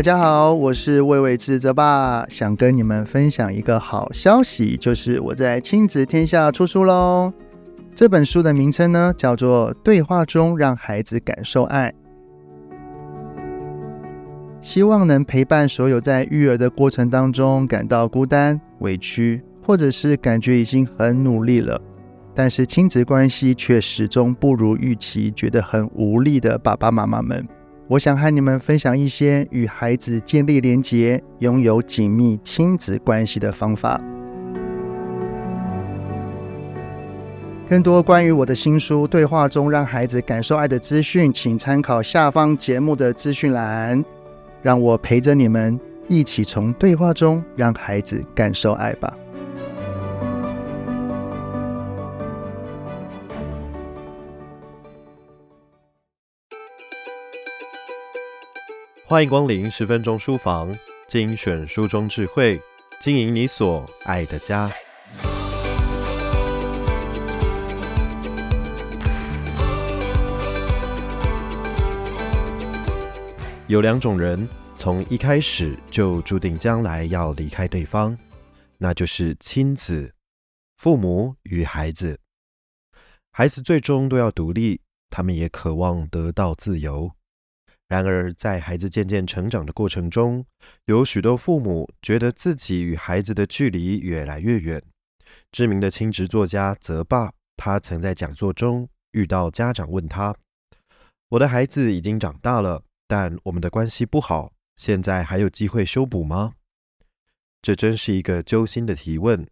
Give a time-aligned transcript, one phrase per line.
[0.00, 7.30] 大家好，我是魏玮志泽爸，想跟你们分享一个好消息，就是我在亲子天下出书喽。
[7.94, 11.92] 这本书的名称呢，叫做《对话中让孩子感受爱》，
[14.62, 21.78] 希望能陪伴所有在育儿的过程当中感到孤单、委屈，或者是感觉已经很努力了，
[22.34, 27.46] 但是亲子关系却始终不如预期，觉得很无力的爸爸妈妈们。
[27.90, 34.00] 我想和你们分享一些与孩子建立连结、拥有紧密亲子关系的方法。
[37.68, 44.04] 更多关于我的新书《对话中让孩子感受爱》的资讯，请参考下方节目的资讯栏。
[44.62, 45.76] 让我陪着你们
[46.06, 49.12] 一起从对话中让孩子感受爱吧。
[59.10, 60.72] 欢迎光临十分钟书房，
[61.08, 62.62] 精选书中智慧，
[63.00, 64.70] 经营你所爱的家。
[73.66, 78.16] 有两种人，从一开始就注定将来要离开对方，
[78.78, 80.14] 那就是亲子，
[80.76, 82.20] 父母与孩子。
[83.32, 87.10] 孩子最终都要独立，他们也渴望得到自由。
[87.90, 90.46] 然而，在孩子渐渐成长的过程中，
[90.84, 94.80] 有许多父母觉得自己与孩子的距离越来越远。
[95.50, 100.32] 知名的亲职作家泽爸，他曾在讲座中遇到家长问他
[101.30, 106.52] ：“我的孩子已经长大了，但我们的关系不好，现在还有机会修补吗？”
[107.60, 109.44] 这真是一个揪心的提问。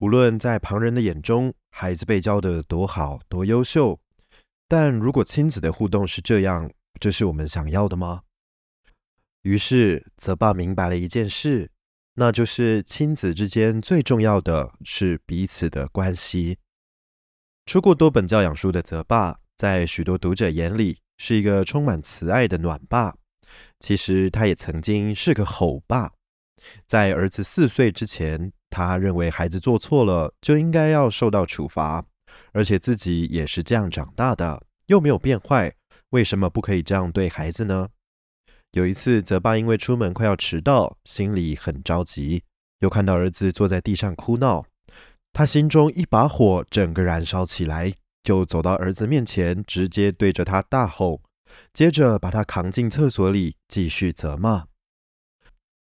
[0.00, 3.98] 无论在旁人的眼中，孩子被教得多好、多优秀，
[4.68, 8.20] 但如果亲子的互动是这样，这是我们想要的吗？
[9.40, 11.70] 于是泽爸明白了一件事，
[12.16, 16.58] 那就是亲子之间最重要的是彼此的关系。
[17.64, 23.16] 出过多本教养书的泽爸，在许多读者眼里是一个充满慈爱的暖爸。
[23.78, 26.12] 其实他也曾经是个吼爸。
[26.86, 32.04] 在儿子四岁之前，他认为孩子做错了就应该要受到处罚，
[32.52, 35.74] 而且自己也是这样长大的，又没有变坏。
[36.10, 37.88] 为什么不可以这样对孩子呢？
[38.72, 42.42] 有一次，泽爸因为出门快要迟到，心里很着急，
[42.80, 44.64] 又看到儿子坐在地上哭闹，
[45.32, 47.92] 他心中一把火整个燃烧起来，
[48.24, 51.22] 就走到儿子面前，直接对着他大吼，
[51.72, 54.66] 接着把他扛进厕所里，继续责骂。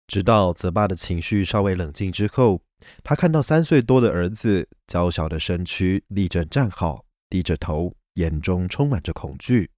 [0.08, 2.62] 直到泽爸的情绪稍微冷静之后，
[3.04, 9.70] 他看到三岁多的儿子娇小的身躯立正站好，低着头，眼中充满着恐惧。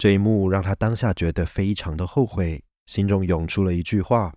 [0.00, 4.34] 这一幕让他当下觉得非常的后悔，心中涌出了一句话：“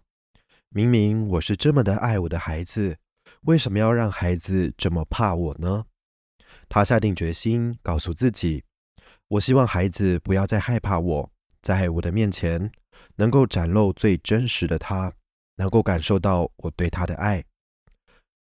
[0.68, 2.98] 明明我是这么的爱我的孩子，
[3.44, 5.86] 为什么要让孩子这么怕我呢？”
[6.68, 8.66] 他下定决心，告诉自己
[9.30, 11.32] ：“我希望孩子不要再害怕我，
[11.62, 12.70] 在我的面前
[13.16, 15.14] 能够展露最真实的他，
[15.56, 17.42] 能够感受到我对他的爱。”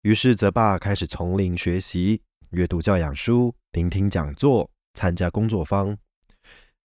[0.04, 2.20] 于是，泽爸开始从零学习，
[2.50, 5.96] 阅读教养书，聆听讲座，参加工作坊。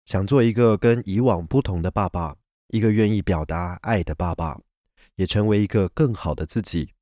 [0.06, 2.36] 想做一个跟以往不同的爸爸，
[2.68, 4.60] 一个愿意表达爱的爸爸，
[5.16, 6.94] 也成为一个更好的自己。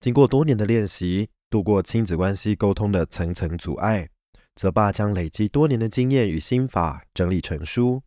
[0.00, 4.08] 经过多年的练习，度过亲子关系沟通的层层阻碍，
[4.56, 8.02] 泽爸将累积多年的经验与心法整理成书，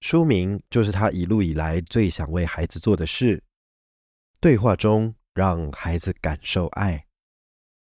[0.00, 3.42] 书名就是他一路以来最想为孩子做的事：
[4.40, 7.06] 对话中让孩子感受爱。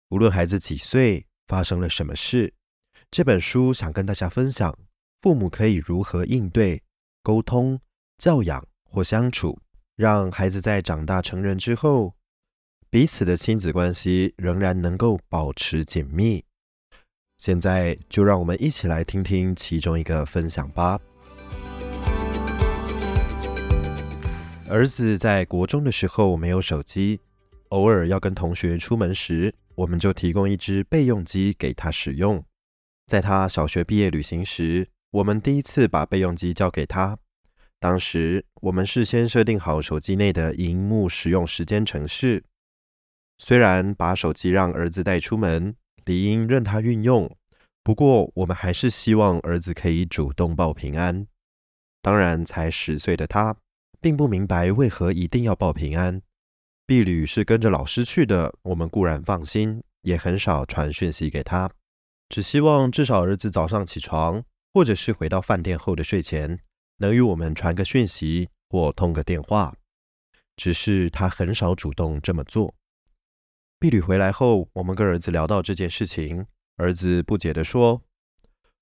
[0.09, 2.55] 无论孩子几岁，发生了什么事，
[3.11, 4.77] 这本书想跟大家分享。
[5.25, 6.83] 父母可以如何应对、
[7.23, 7.81] 沟通、
[8.19, 9.59] 教养或相处，
[9.97, 12.15] 让孩子在长大成人之后，
[12.91, 16.45] 彼此的亲子关系仍然能够保持紧密？
[17.39, 21.00] 现在就让我们一起来听听其中一个分享吧。
[24.69, 27.19] 儿子在国中的时候没有手机，
[27.71, 32.44] 偶尔要跟同学出门时，我们就提供一只备用机给他使用。
[33.06, 37.16] 在他小学毕业旅行时，我们第一次把备用机交给他，
[37.78, 42.43] 当时我们事先设定好手机内的荧幕使用时间程式。
[43.38, 47.31] 虽然把手机让儿子带出门，理应任他运用，
[47.84, 51.28] 不过我们还是希望儿子可以主动报平安。
[52.02, 53.55] 当然，才十岁的他
[54.00, 56.20] 并不明白为何一定要报平安。
[56.88, 61.70] 婢女是跟着老师去的，我们固然放心，也很少传讯息给他，
[62.28, 64.43] 只希望至少儿子早上起床。
[64.75, 66.59] 或者是回到饭店后的睡前，
[66.97, 69.73] 能与我们传个讯息，或通个电话，
[70.56, 72.75] 只是他很少主动这么做。
[73.79, 76.44] 毕旅回来后，我们跟儿子聊到这件事情，
[76.75, 78.03] 儿子不解地说：“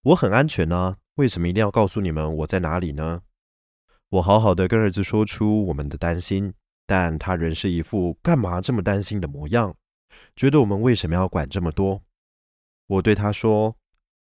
[0.04, 3.20] 我很安全啊，为什么一定要告诉你们我在哪里呢？”
[4.08, 6.54] 我好好的跟儿子说出我们的担心，
[6.86, 9.76] 但他仍是一副干嘛这么担心的模样，
[10.34, 12.02] 觉得我们为什么要管这么多？
[12.86, 13.76] 我对他说：“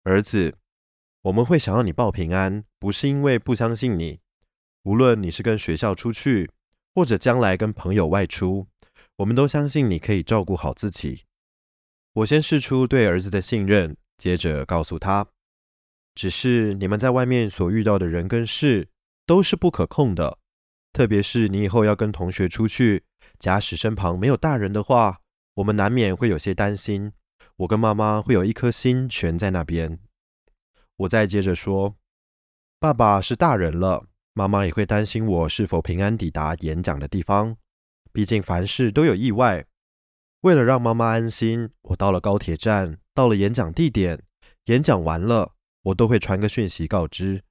[0.05, 0.55] 儿子。”
[1.26, 4.20] 我们会想要你报平安，不是因为不相信你。
[4.84, 6.49] 无论你是跟学校出去，
[6.94, 8.69] 或者将来跟朋友外出，
[9.17, 11.25] 我们都相信你可以照顾好自己。
[12.12, 15.26] 我先试出对儿子的信任，接着告诉他，
[16.14, 18.88] 只是你们在外面所遇到的人跟事
[19.26, 20.38] 都是不可控的，
[20.93, 23.02] 特别是你以后要跟同学出去，
[23.40, 25.19] 假使身旁没有大人的话，
[25.55, 27.12] 我们难免会有些担心。
[27.56, 29.99] 我跟妈妈会有一颗心悬在那边。
[30.96, 31.96] 我再接着说，
[32.78, 37.56] 爸爸是大人了，妈妈也会担心我是否平安抵达演讲的地方。
[38.12, 39.66] 毕竟凡事都有意外。
[40.40, 44.22] 为了让妈妈安心，我到了高铁站，到了演讲地点，
[44.66, 45.52] 演讲完了，
[45.82, 47.43] 我都会传个讯息告知。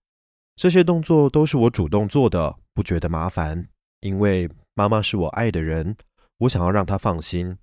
[0.56, 3.68] 这些动作都是我主动做的，不觉得麻烦，
[4.00, 5.96] 因为妈妈是我爱的人，
[6.38, 7.58] 我想要让她放心。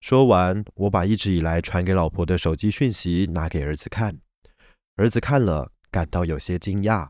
[0.00, 4.18] 说完，我把一直以来传给老婆的手机讯息拿给儿子看。
[5.00, 7.08] 儿子看了，感到有些惊讶。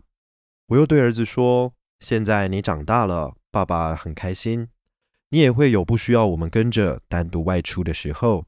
[0.69, 4.69] 我又对儿子说：“现在你长大了，爸爸很开心。
[5.31, 8.47] 你也会有不需要我们跟着单独外出的时候。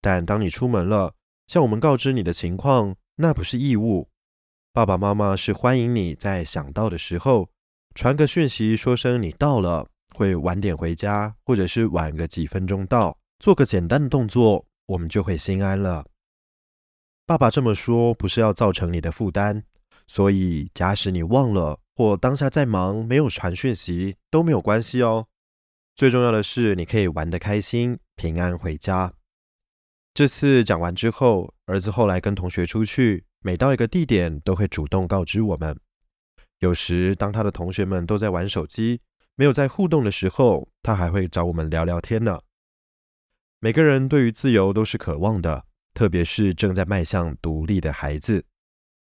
[0.00, 1.14] 但当你出门了，
[1.46, 4.08] 向我们告知你的情况，那不是义务。
[4.72, 7.48] 爸爸妈妈是欢迎你在想到的时候
[7.94, 9.86] 传个讯息，说声你到了，
[10.16, 16.04] 会晚点回家，或者是晚个几分钟到，做个简单的动作，我们就会心安了。”
[17.24, 19.62] 爸爸这么说不是要造成你的负担，
[20.06, 25.28] 所以假使你忘了或当下在忙没有传讯息都没有关系哦。
[25.94, 29.12] 最重要的是你可以玩得开心，平安回家。
[30.12, 35.78] 这次讲完之后，儿子后来跟同学出去，每到一个地点都会主动告知我们。
[36.58, 39.00] 有时当他的同学们都在玩手机，
[39.36, 42.40] 没有在互动的时候，他还会找我们聊聊天呢。
[43.60, 45.64] 每个人对于自由都是渴望的。
[45.94, 48.44] 特别是正在迈向独立的孩子，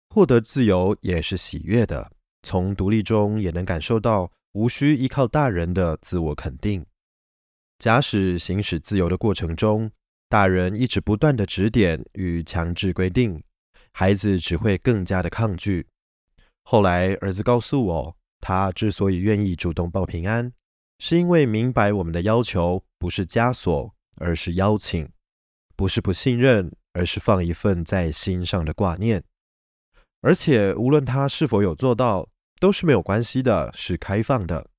[0.10, 2.12] 获得自由也是喜悦的。
[2.44, 6.86] 从独立中也能感受到无需依靠大人的自我肯定。
[7.78, 9.92] 假使行使自由的过程中，
[10.28, 13.44] 大人一直不断的指点与强制规定，
[13.92, 15.88] 孩子只会更加的抗拒。
[16.64, 20.52] 后来儿子告诉我，他之所以愿意主动报平安，
[21.00, 25.08] 是因为明白我们的要求不是枷锁，而是邀请。
[25.82, 29.24] 不是不信任，而是放一份在心上的挂念。
[30.22, 32.30] 而且，无论他是否有做到，
[32.60, 34.70] 都是没有关系的，是开放的。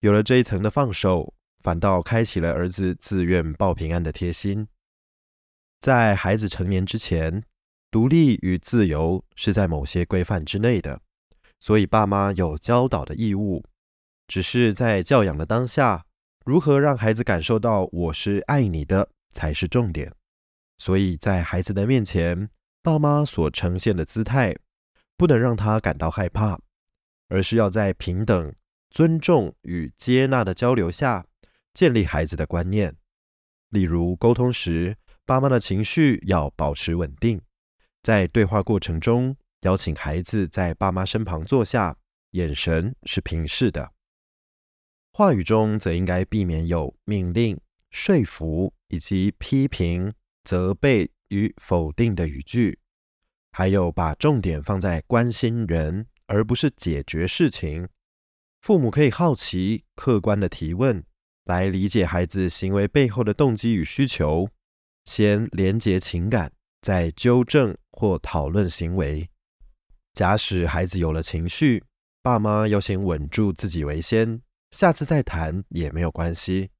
[0.00, 1.32] 有了这一层的放手，
[1.62, 4.68] 反倒开启了儿子自愿报平安的贴心。
[5.80, 7.42] 在孩子成年之前，
[7.90, 11.00] 独立与自由是在某些规范之内的，
[11.58, 13.64] 所以爸妈有教导的义务。
[14.28, 16.04] 只是在教养的当下，
[16.44, 20.14] 如何让孩子感受到我是爱你的，才是重点。
[20.76, 22.48] 所以在孩子的面前，
[22.82, 24.56] 爸妈所呈现的姿态，
[25.16, 26.58] 不能让他感到害怕，
[27.28, 28.54] 而是要在平等、
[28.90, 31.26] 尊重与接纳的交流下，
[31.72, 32.94] 建立孩子的观念。
[33.70, 37.40] 例如，沟通时，爸妈的情绪要保持稳定，
[38.02, 41.96] 在对话过程中，邀请孩子在爸妈身旁坐下，
[42.32, 43.92] 眼神是平视的。
[45.12, 47.58] 话语中则应该避免有命令、
[47.90, 50.12] 说服以及批评。
[50.44, 52.78] 责备与否定的语句，
[53.52, 57.88] 还有把重点放在关心人，而不是解决事情。
[58.60, 61.04] 父母可以好奇、客观的提问，
[61.44, 64.48] 来理解孩子行为背后的动机与需求，
[65.04, 69.28] 先连接情感，再纠正或讨论行为。
[70.14, 71.84] 假使孩子有了情绪，
[72.22, 76.70] 爸妈要先稳住自己为先，下次再谈也没有关系。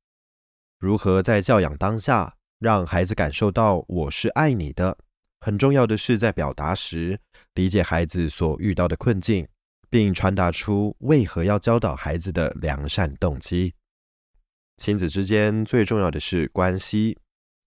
[0.78, 4.96] 如何在教养当下，让孩子感受到我是爱你的，
[5.38, 7.20] 很重要的是在表达时
[7.52, 9.46] 理解孩子所遇到的困境，
[9.90, 13.74] 并传达出为何要教导孩子的良善动机。
[14.78, 17.18] 亲子之间最重要的是关系，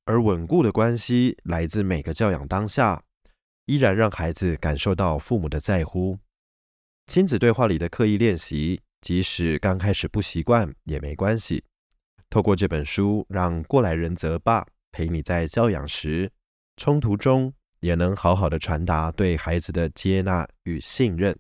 [0.06, 3.04] 而稳固的关系来自每个教养当下，
[3.68, 6.18] 依然让孩子感受到父母的在乎。
[7.06, 11.63] 亲子对话里的刻意练习，即使刚开始不习惯也没关系。
[12.32, 14.66] 透过这本书，让过来人则爸。
[14.91, 16.32] 陪你在教养时，
[16.75, 21.38] 冲突中也能好好的传达对孩子的接纳与信任。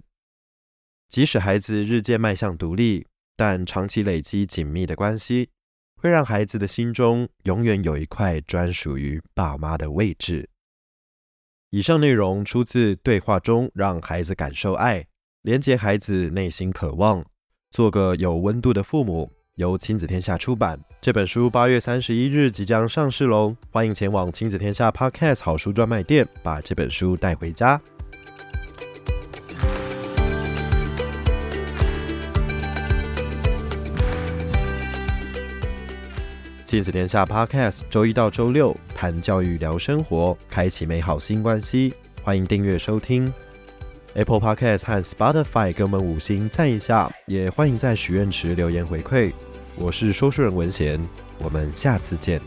[1.09, 5.49] 即使孩子日渐迈向独立，但长期累积紧密的关系，
[5.95, 10.49] 会让孩子的心中永远有一块专属于爸妈的位置。
[11.69, 15.07] 以上内容出自对话中让孩子感受爱，
[15.41, 17.25] 连接孩子内心渴望，
[17.71, 19.31] 做个有温度的父母。
[19.57, 20.79] 由亲子天下出版。
[21.01, 27.81] 这本书八月三十一日即将上市喽，欢迎前往亲子天下 Podcast 好书专卖店，把这本书带回家。
[36.63, 41.93] 亲子天下 Podcast 周一到周六谈教育、聊生活，开启美好新关系。
[42.21, 43.33] 欢迎订阅收听
[44.13, 49.31] Apple Podcast 和 Spotify，给我们五星赞一下，也欢迎在许愿池留言回馈。
[49.79, 50.99] 我是说书人文贤，
[51.37, 52.41] 我们下次见。